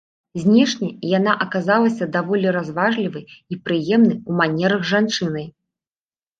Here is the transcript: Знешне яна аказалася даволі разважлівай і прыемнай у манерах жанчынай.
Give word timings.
Знешне 0.43 0.87
яна 1.17 1.35
аказалася 1.45 2.07
даволі 2.17 2.47
разважлівай 2.57 3.29
і 3.51 3.61
прыемнай 3.69 4.17
у 4.29 4.41
манерах 4.43 4.91
жанчынай. 4.97 5.45